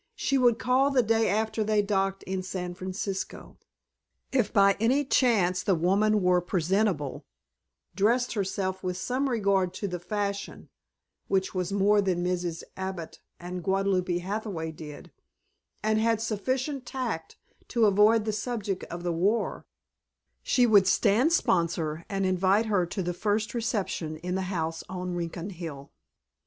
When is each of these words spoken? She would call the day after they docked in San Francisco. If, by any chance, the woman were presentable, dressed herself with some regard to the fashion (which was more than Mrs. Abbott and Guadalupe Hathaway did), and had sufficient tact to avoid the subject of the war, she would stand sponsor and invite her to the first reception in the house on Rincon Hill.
She 0.15 0.39
would 0.39 0.57
call 0.57 0.89
the 0.89 1.03
day 1.03 1.29
after 1.29 1.63
they 1.63 1.83
docked 1.83 2.23
in 2.23 2.41
San 2.41 2.73
Francisco. 2.73 3.59
If, 4.31 4.51
by 4.51 4.75
any 4.79 5.05
chance, 5.05 5.61
the 5.61 5.75
woman 5.75 6.23
were 6.23 6.41
presentable, 6.41 7.27
dressed 7.93 8.33
herself 8.33 8.81
with 8.83 8.97
some 8.97 9.29
regard 9.29 9.75
to 9.75 9.87
the 9.87 9.99
fashion 9.99 10.69
(which 11.27 11.53
was 11.53 11.71
more 11.71 12.01
than 12.01 12.23
Mrs. 12.23 12.63
Abbott 12.75 13.19
and 13.39 13.63
Guadalupe 13.63 14.17
Hathaway 14.17 14.71
did), 14.71 15.11
and 15.83 15.99
had 15.99 16.19
sufficient 16.19 16.83
tact 16.87 17.37
to 17.67 17.85
avoid 17.85 18.25
the 18.25 18.33
subject 18.33 18.83
of 18.85 19.03
the 19.03 19.13
war, 19.13 19.67
she 20.41 20.65
would 20.65 20.87
stand 20.87 21.31
sponsor 21.31 22.05
and 22.09 22.25
invite 22.25 22.65
her 22.65 22.87
to 22.87 23.03
the 23.03 23.13
first 23.13 23.53
reception 23.53 24.17
in 24.17 24.33
the 24.33 24.41
house 24.49 24.83
on 24.89 25.13
Rincon 25.13 25.51
Hill. 25.51 25.91